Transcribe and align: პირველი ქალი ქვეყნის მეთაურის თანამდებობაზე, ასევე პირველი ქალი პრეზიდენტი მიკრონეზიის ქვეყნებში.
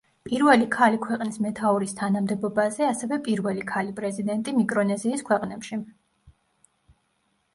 პირველი 0.27 0.67
ქალი 0.75 0.99
ქვეყნის 1.01 1.35
მეთაურის 1.45 1.91
თანამდებობაზე, 1.99 2.87
ასევე 2.93 3.19
პირველი 3.27 3.65
ქალი 3.73 3.93
პრეზიდენტი 3.99 4.53
მიკრონეზიის 4.61 5.23
ქვეყნებში. 5.29 5.77